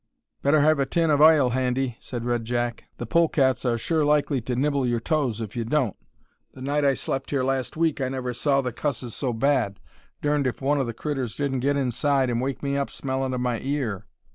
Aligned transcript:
"Better 0.41 0.61
have 0.61 0.79
a 0.79 0.87
tin 0.87 1.11
of 1.11 1.21
ile 1.21 1.51
handy," 1.51 1.95
said 1.99 2.25
Red 2.25 2.43
Jack. 2.43 2.85
"The 2.97 3.05
polecats 3.05 3.65
are 3.65 3.77
sure 3.77 4.03
likely 4.03 4.41
to 4.41 4.55
nibble 4.55 4.83
your 4.87 4.99
toes 4.99 5.39
if 5.41 5.55
you 5.55 5.63
don't. 5.63 5.95
The 6.53 6.61
night 6.63 6.83
I 6.83 6.95
slept 6.95 7.29
here 7.29 7.43
last 7.43 7.77
week 7.77 8.01
I 8.01 8.09
never 8.09 8.33
saw 8.33 8.61
the 8.61 8.73
cusses 8.73 9.13
so 9.13 9.31
bad; 9.31 9.79
durned 10.19 10.47
if 10.47 10.59
one 10.59 10.79
of 10.79 10.87
the 10.87 10.95
critters 10.95 11.35
didn't 11.35 11.59
get 11.59 11.77
inside 11.77 12.31
and 12.31 12.41
wake 12.41 12.63
me 12.63 12.75
up 12.77 12.89
smellin' 12.89 13.35
of 13.35 13.41
my 13.41 13.59
ear. 13.59 14.07